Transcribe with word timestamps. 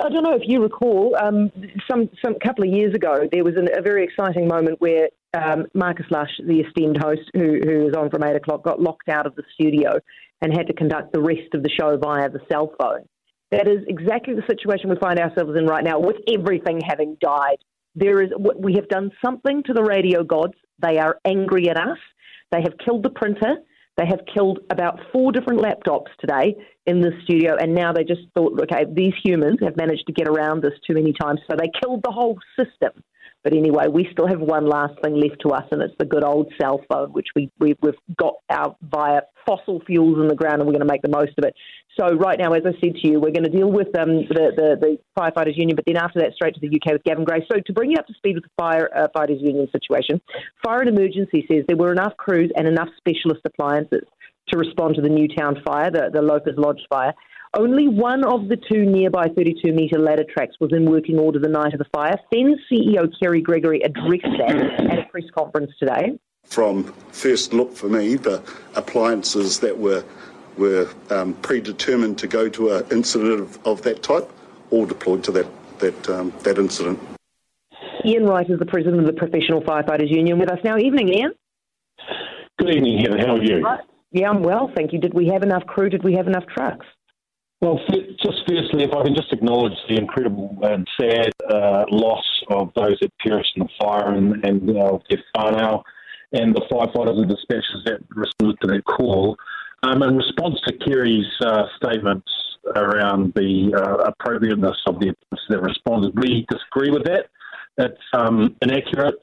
I 0.00 0.08
don't 0.08 0.22
know 0.22 0.34
if 0.34 0.42
you 0.44 0.62
recall, 0.62 1.16
um, 1.20 1.50
some 1.90 2.08
some 2.24 2.34
couple 2.38 2.64
of 2.64 2.72
years 2.72 2.94
ago, 2.94 3.28
there 3.30 3.44
was 3.44 3.54
an, 3.56 3.68
a 3.76 3.82
very 3.82 4.04
exciting 4.04 4.46
moment 4.46 4.80
where 4.80 5.08
um, 5.34 5.66
Marcus 5.74 6.06
Lush, 6.10 6.30
the 6.46 6.60
esteemed 6.60 6.98
host 7.02 7.22
who 7.34 7.58
who 7.64 7.84
was 7.84 7.94
on 7.96 8.10
from 8.10 8.22
eight 8.24 8.36
o'clock, 8.36 8.62
got 8.62 8.80
locked 8.80 9.08
out 9.08 9.26
of 9.26 9.34
the 9.34 9.42
studio 9.54 9.98
and 10.40 10.52
had 10.52 10.66
to 10.66 10.72
conduct 10.72 11.12
the 11.12 11.20
rest 11.20 11.54
of 11.54 11.62
the 11.62 11.70
show 11.70 11.96
via 11.96 12.28
the 12.28 12.40
cell 12.50 12.72
phone. 12.80 13.06
That 13.50 13.68
is 13.68 13.84
exactly 13.86 14.34
the 14.34 14.42
situation 14.48 14.88
we 14.88 14.96
find 14.96 15.18
ourselves 15.18 15.56
in 15.56 15.66
right 15.66 15.84
now, 15.84 15.98
with 15.98 16.16
everything 16.28 16.80
having 16.80 17.16
died. 17.20 17.58
There 17.94 18.22
is 18.22 18.30
we 18.56 18.74
have 18.74 18.88
done 18.88 19.10
something 19.24 19.62
to 19.64 19.72
the 19.72 19.82
radio 19.82 20.24
gods. 20.24 20.54
They 20.80 20.98
are 20.98 21.18
angry 21.24 21.68
at 21.68 21.76
us. 21.76 21.98
They 22.50 22.62
have 22.62 22.74
killed 22.84 23.02
the 23.02 23.10
printer. 23.10 23.56
They 23.96 24.06
have 24.06 24.20
killed 24.32 24.60
about 24.70 25.00
four 25.12 25.32
different 25.32 25.60
laptops 25.60 26.08
today 26.18 26.56
in 26.86 27.00
the 27.00 27.12
studio, 27.24 27.56
and 27.60 27.74
now 27.74 27.92
they 27.92 28.04
just 28.04 28.22
thought, 28.34 28.58
okay, 28.62 28.86
these 28.90 29.12
humans 29.22 29.58
have 29.62 29.76
managed 29.76 30.06
to 30.06 30.12
get 30.12 30.28
around 30.28 30.62
this 30.62 30.72
too 30.86 30.94
many 30.94 31.12
times, 31.12 31.40
so 31.48 31.56
they 31.56 31.70
killed 31.82 32.02
the 32.02 32.10
whole 32.10 32.38
system. 32.58 33.02
But 33.44 33.54
anyway, 33.54 33.86
we 33.88 34.08
still 34.12 34.28
have 34.28 34.40
one 34.40 34.66
last 34.66 34.94
thing 35.02 35.14
left 35.14 35.40
to 35.42 35.50
us, 35.50 35.64
and 35.72 35.82
it's 35.82 35.94
the 35.98 36.04
good 36.04 36.22
old 36.22 36.52
cell 36.60 36.80
phone, 36.88 37.10
which 37.12 37.26
we, 37.34 37.50
we, 37.58 37.74
have 37.82 37.94
got 38.16 38.34
out 38.50 38.76
via 38.82 39.22
fossil 39.44 39.82
fuels 39.84 40.18
in 40.20 40.28
the 40.28 40.34
ground, 40.34 40.60
and 40.60 40.66
we're 40.66 40.74
going 40.74 40.86
to 40.86 40.92
make 40.92 41.02
the 41.02 41.08
most 41.08 41.32
of 41.38 41.44
it. 41.44 41.54
So 41.98 42.14
right 42.14 42.38
now, 42.38 42.52
as 42.52 42.62
I 42.64 42.72
said 42.80 42.94
to 42.94 43.08
you, 43.08 43.20
we're 43.20 43.32
going 43.32 43.44
to 43.44 43.50
deal 43.50 43.70
with 43.70 43.88
um, 43.98 44.24
the, 44.28 44.52
the, 44.56 44.76
the, 44.80 44.98
firefighters 45.18 45.56
union, 45.56 45.76
but 45.76 45.84
then 45.86 45.96
after 45.96 46.20
that, 46.20 46.32
straight 46.34 46.54
to 46.54 46.60
the 46.60 46.68
UK 46.68 46.92
with 46.92 47.04
Gavin 47.04 47.24
Gray. 47.24 47.44
So 47.52 47.58
to 47.66 47.72
bring 47.72 47.90
you 47.90 47.98
up 47.98 48.06
to 48.06 48.14
speed 48.14 48.36
with 48.36 48.44
the 48.44 48.62
firefighters 48.62 49.42
uh, 49.42 49.46
union 49.46 49.68
situation, 49.72 50.20
Fire 50.64 50.80
and 50.80 50.88
Emergency 50.88 51.44
says 51.50 51.64
there 51.66 51.76
were 51.76 51.92
enough 51.92 52.16
crews 52.16 52.50
and 52.56 52.66
enough 52.66 52.88
specialist 52.96 53.42
appliances 53.44 54.04
to 54.52 54.58
respond 54.58 54.94
to 54.94 55.02
the 55.02 55.08
Newtown 55.08 55.60
fire, 55.64 55.90
the, 55.90 56.10
the 56.12 56.22
Loafers 56.22 56.56
Lodge 56.56 56.80
fire. 56.88 57.14
Only 57.54 57.88
one 57.88 58.24
of 58.24 58.48
the 58.48 58.56
two 58.56 58.84
nearby 58.86 59.28
32 59.28 59.72
metre 59.72 59.98
ladder 59.98 60.24
tracks 60.24 60.56
was 60.60 60.72
in 60.72 60.90
working 60.90 61.18
order 61.18 61.38
the 61.38 61.48
night 61.48 61.74
of 61.74 61.78
the 61.78 61.86
fire. 61.92 62.16
Then 62.30 62.56
CEO 62.70 63.08
Kerry 63.20 63.42
Gregory 63.42 63.82
addressed 63.82 64.24
that 64.38 64.90
at 64.90 64.98
a 64.98 65.04
press 65.10 65.24
conference 65.34 65.70
today. 65.78 66.18
From 66.46 66.84
first 67.12 67.52
look 67.52 67.74
for 67.74 67.88
me, 67.88 68.16
the 68.16 68.42
appliances 68.74 69.60
that 69.60 69.78
were 69.78 70.04
were 70.58 70.88
um, 71.10 71.32
predetermined 71.34 72.18
to 72.18 72.26
go 72.26 72.46
to 72.46 72.72
an 72.72 72.84
incident 72.90 73.40
of, 73.40 73.66
of, 73.66 73.80
that 73.82 74.02
type, 74.02 74.30
all 74.70 74.84
deployed 74.84 75.24
to 75.24 75.32
that 75.32 75.46
that 75.78 76.08
um, 76.10 76.32
that 76.42 76.58
incident. 76.58 76.98
Ian 78.04 78.26
Wright 78.26 78.48
is 78.50 78.58
the 78.58 78.66
president 78.66 79.00
of 79.00 79.06
the 79.06 79.12
Professional 79.12 79.62
Firefighters 79.62 80.10
Union 80.10 80.38
with 80.38 80.50
us 80.50 80.58
now. 80.64 80.76
Evening, 80.78 81.08
Ian. 81.10 81.32
Good 82.58 82.70
evening, 82.76 82.98
Heather. 82.98 83.18
How 83.18 83.36
are 83.36 83.42
you? 83.42 83.64
Yeah, 84.12 84.28
I'm 84.28 84.42
well, 84.42 84.70
thank 84.76 84.92
you. 84.92 84.98
Did 84.98 85.14
we 85.14 85.26
have 85.28 85.42
enough 85.42 85.66
crew? 85.66 85.88
Did 85.88 86.04
we 86.04 86.14
have 86.14 86.26
enough 86.26 86.46
trucks? 86.46 86.86
Well, 87.62 87.78
just 87.88 88.42
firstly, 88.46 88.82
if 88.82 88.92
I 88.92 89.04
can 89.04 89.14
just 89.14 89.32
acknowledge 89.32 89.76
the 89.88 89.96
incredible 89.96 90.58
and 90.62 90.86
sad 91.00 91.30
uh, 91.48 91.84
loss 91.90 92.24
of 92.48 92.72
those 92.74 92.98
that 93.00 93.12
perished 93.18 93.56
in 93.56 93.62
the 93.62 93.68
fire 93.80 94.12
and, 94.14 94.44
and 94.44 94.68
uh, 94.70 94.98
their 95.08 95.22
whānau 95.36 95.82
and 96.32 96.54
the 96.54 96.62
firefighters 96.70 97.22
and 97.22 97.30
dispatchers 97.30 97.84
that 97.84 98.00
responded 98.10 98.58
to 98.62 98.66
that 98.66 98.84
call. 98.84 99.36
Um, 99.84 100.02
in 100.02 100.16
response 100.16 100.58
to 100.66 100.76
Kerry's 100.78 101.26
uh, 101.40 101.64
statements 101.76 102.30
around 102.76 103.32
the 103.34 103.72
uh, 103.76 104.10
appropriateness 104.10 104.76
of 104.86 104.98
the 104.98 105.14
that 105.48 105.62
responded, 105.62 106.18
we 106.18 106.46
disagree 106.50 106.90
with 106.90 107.04
that. 107.04 107.26
It's 107.78 108.00
um, 108.12 108.56
inaccurate 108.60 109.14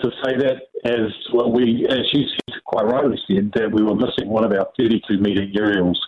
to 0.00 0.10
say 0.24 0.36
that, 0.36 0.62
as 0.84 1.12
well, 1.32 1.50
we, 1.50 1.86
as 1.88 2.06
you 2.12 2.24
said, 2.28 2.62
quite 2.64 2.86
rightly 2.86 3.18
said, 3.26 3.50
that 3.54 3.72
we 3.72 3.82
were 3.82 3.94
missing 3.94 4.28
one 4.28 4.44
of 4.44 4.52
our 4.52 4.68
32 4.78 5.18
metre 5.18 5.46
aerials, 5.58 6.00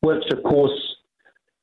which, 0.00 0.24
of 0.32 0.42
course, 0.42 0.96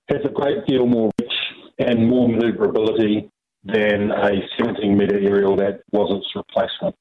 has 0.10 0.20
a 0.24 0.30
great 0.30 0.66
deal 0.68 0.86
more 0.86 1.12
reach 1.20 1.34
and 1.80 2.08
more 2.08 2.30
manoeuvrability 2.30 3.30
than 3.64 4.12
a 4.12 4.30
17 4.58 4.98
metre 4.98 5.20
aerial 5.20 5.56
that 5.58 5.82
was 5.92 6.22
its 6.22 6.36
replacement. 6.36 6.96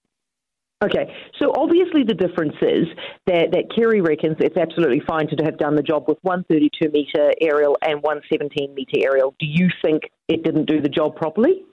Okay, 0.83 1.15
so 1.39 1.53
obviously 1.57 2.03
the 2.03 2.15
difference 2.15 2.57
is 2.61 2.87
that, 3.27 3.53
that 3.53 3.75
Kerry 3.75 4.01
reckons 4.01 4.37
it's 4.41 4.57
absolutely 4.57 5.01
fine 5.07 5.29
to 5.29 5.45
have 5.45 5.57
done 5.57 5.77
the 5.77 5.83
job 5.83 6.05
with 6.09 6.19
one 6.23 6.45
32 6.51 6.91
metre 6.91 7.33
aerial 7.41 7.79
and 7.87 8.03
one 8.03 8.21
17 8.31 8.75
metre 8.75 8.99
aerial. 9.01 9.35
Do 9.39 9.47
you 9.47 9.69
think 9.83 10.03
it 10.29 10.43
didn't 10.43 10.67
do 10.67 10.81
the 10.81 10.89
job 10.89 11.17
properly? 11.17 11.65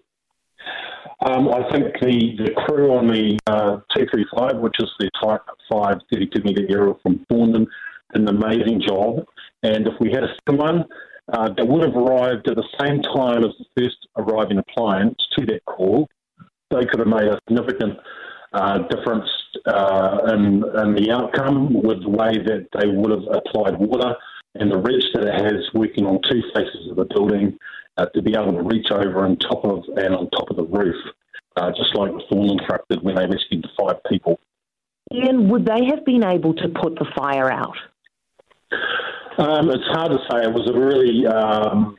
Um, 1.23 1.49
I 1.49 1.69
think 1.71 1.93
the, 2.01 2.35
the 2.43 2.51
crew 2.65 2.93
on 2.93 3.07
the 3.07 3.37
uh, 3.45 3.77
235, 3.95 4.57
which 4.57 4.75
is 4.79 4.89
the 4.99 5.09
Type 5.21 5.41
5 5.71 5.99
32 6.11 6.43
metre 6.43 6.65
aerial 6.69 6.99
from 7.03 7.25
Thorndon, 7.29 7.67
did 8.13 8.27
an 8.27 8.27
amazing 8.27 8.81
job. 8.81 9.23
And 9.61 9.87
if 9.87 9.93
we 9.99 10.09
had 10.11 10.23
a 10.23 10.33
second 10.39 10.59
one 10.59 10.85
uh, 11.31 11.49
that 11.55 11.67
would 11.67 11.83
have 11.83 11.95
arrived 11.95 12.47
at 12.49 12.55
the 12.55 12.67
same 12.79 13.01
time 13.03 13.43
as 13.43 13.51
the 13.59 13.65
first 13.77 14.07
arriving 14.17 14.57
appliance 14.57 15.15
to 15.37 15.45
that 15.45 15.63
call, 15.65 16.09
they 16.71 16.85
could 16.85 16.99
have 16.99 17.07
made 17.07 17.27
a 17.27 17.39
significant 17.47 17.99
uh, 18.53 18.79
difference 18.87 19.29
uh, 19.67 20.17
in, 20.33 20.63
in 20.83 20.95
the 20.95 21.11
outcome 21.11 21.73
with 21.83 22.01
the 22.01 22.09
way 22.09 22.37
that 22.37 22.67
they 22.79 22.87
would 22.87 23.11
have 23.11 23.27
applied 23.31 23.77
water 23.77 24.15
and 24.55 24.71
the 24.71 24.77
reach 24.77 25.05
that 25.13 25.23
it 25.23 25.33
has 25.33 25.63
working 25.73 26.05
on 26.05 26.19
two 26.29 26.41
faces 26.53 26.89
of 26.89 26.97
the 26.97 27.05
building 27.05 27.57
uh, 28.01 28.05
to 28.15 28.21
be 28.21 28.33
able 28.33 28.53
to 28.53 28.61
reach 28.63 28.91
over 28.91 29.25
on 29.25 29.37
top 29.37 29.63
of 29.63 29.83
and 29.97 30.15
on 30.15 30.29
top 30.31 30.49
of 30.49 30.57
the 30.57 30.63
roof, 30.63 30.95
uh, 31.57 31.71
just 31.71 31.95
like 31.95 32.11
the 32.11 32.23
fallen 32.29 32.57
truck 32.65 32.81
did 32.89 33.03
when 33.03 33.15
they 33.15 33.25
rescued 33.25 33.63
the 33.63 33.69
five 33.79 33.97
people. 34.09 34.39
Ian, 35.13 35.49
would 35.49 35.65
they 35.65 35.85
have 35.85 36.05
been 36.05 36.23
able 36.23 36.53
to 36.55 36.69
put 36.69 36.95
the 36.95 37.05
fire 37.15 37.51
out? 37.51 37.77
Um, 39.37 39.69
it's 39.69 39.87
hard 39.87 40.11
to 40.11 40.19
say. 40.29 40.43
It 40.43 40.53
was 40.53 40.69
a 40.69 40.73
really 40.73 41.27
um, 41.27 41.97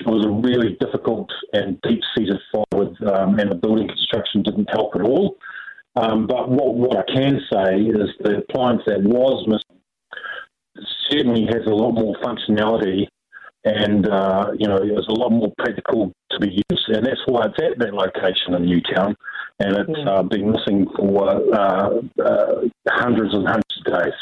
it 0.00 0.06
was 0.06 0.24
a 0.24 0.30
really 0.30 0.76
difficult 0.80 1.30
and 1.52 1.80
deep-seated 1.82 2.38
fire, 2.52 2.64
with, 2.74 3.02
um, 3.08 3.38
and 3.38 3.50
the 3.50 3.54
building 3.54 3.88
construction 3.88 4.42
didn't 4.42 4.68
help 4.70 4.94
at 4.94 5.02
all. 5.02 5.36
Um, 5.96 6.26
but 6.26 6.50
what, 6.50 6.74
what 6.74 6.96
I 6.96 7.12
can 7.12 7.40
say 7.52 7.76
is 7.76 8.08
the 8.20 8.38
appliance 8.38 8.82
that 8.86 9.02
was 9.02 9.46
missing 9.46 9.80
certainly 11.10 11.44
has 11.44 11.66
a 11.66 11.74
lot 11.74 11.92
more 11.92 12.16
functionality 12.22 13.06
and 13.64 14.08
uh, 14.08 14.52
you 14.58 14.66
know 14.66 14.76
it 14.76 14.92
was 14.92 15.06
a 15.08 15.12
lot 15.12 15.30
more 15.30 15.52
practical 15.58 16.12
to 16.30 16.40
be 16.40 16.62
used, 16.70 16.88
and 16.88 17.06
that's 17.06 17.20
why 17.26 17.46
it's 17.46 17.58
at 17.62 17.78
that 17.78 17.94
location 17.94 18.54
in 18.54 18.66
Newtown, 18.66 19.16
and 19.60 19.76
it's 19.76 19.90
yeah. 19.96 20.10
uh, 20.10 20.22
been 20.22 20.50
missing 20.50 20.86
for 20.96 21.54
uh, 21.54 22.00
uh, 22.24 22.62
hundreds 22.88 23.34
and 23.34 23.46
hundreds 23.46 23.78
of 23.78 23.92
days. 23.92 24.14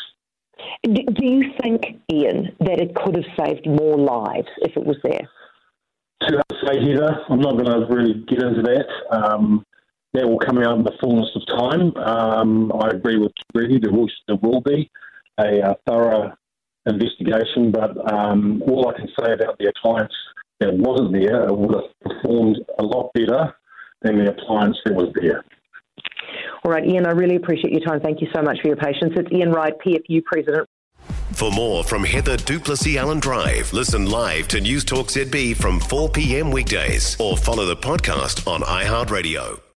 Do 0.85 1.27
you 1.27 1.53
think, 1.63 1.83
Ian, 2.13 2.55
that 2.61 2.81
it 2.81 2.95
could 2.95 3.17
have 3.17 3.47
saved 3.47 3.67
more 3.67 3.97
lives 3.97 4.49
if 4.59 4.77
it 4.77 4.85
was 4.85 4.97
there? 5.03 5.29
To 6.23 6.43
say, 6.67 6.79
Heather, 6.81 7.25
I'm 7.31 7.41
not 7.41 7.57
going 7.57 7.65
to 7.65 7.87
really 7.89 8.23
get 8.29 8.43
into 8.43 8.63
that. 8.63 8.87
Um, 9.11 9.65
that 10.13 10.29
will 10.29 10.39
come 10.39 10.59
out 10.59 10.77
in 10.77 10.85
the 10.85 10.93
fullness 11.01 11.31
of 11.37 11.47
time. 11.47 11.97
Um, 11.97 12.73
I 12.81 12.89
agree 12.89 13.17
with 13.17 13.33
Grady. 13.55 13.79
There 13.79 13.93
will, 13.93 14.09
there 14.27 14.37
will 14.43 14.61
be 14.61 14.91
a, 15.39 15.61
a 15.61 15.77
thorough 15.87 16.33
investigation, 16.87 17.71
but 17.71 18.13
um, 18.13 18.63
all 18.67 18.89
I 18.89 18.99
can 18.99 19.09
say 19.19 19.33
about 19.33 19.59
the 19.59 19.69
appliance 19.69 20.13
that 20.61 20.75
wasn't 20.75 21.13
there, 21.13 21.45
it 21.45 21.57
would 21.57 21.75
have 21.75 22.01
performed 22.03 22.59
a 22.79 22.83
lot 22.83 23.11
better 23.15 23.55
than 24.03 24.25
the 24.25 24.31
appliance 24.31 24.77
that 24.85 24.95
was 24.95 25.13
there. 25.21 25.45
All 26.65 26.71
right, 26.71 26.87
Ian, 26.87 27.07
I 27.07 27.11
really 27.11 27.37
appreciate 27.37 27.73
your 27.73 27.83
time. 27.83 28.01
Thank 28.01 28.21
you 28.21 28.29
so 28.35 28.43
much 28.43 28.61
for 28.61 28.69
your 28.69 28.77
patience. 28.77 29.13
It's 29.17 29.33
Ian 29.33 29.51
Wright, 29.51 29.75
PFU 29.85 30.23
President. 30.25 30.69
For 31.33 31.51
more 31.51 31.85
from 31.85 32.05
Heather 32.05 32.37
du 32.37 32.61
Plessis-Allen 32.61 33.21
Drive, 33.21 33.73
listen 33.73 34.11
live 34.11 34.49
to 34.49 34.61
News 34.61 34.85
Talk 34.85 35.07
ZB 35.07 35.57
from 35.57 35.81
4 35.81 36.11
p.m. 36.11 36.51
weekdays 36.51 37.17
or 37.19 37.37
follow 37.37 37.65
the 37.65 37.77
podcast 37.77 38.47
on 38.47 38.61
iHeartRadio. 38.61 39.61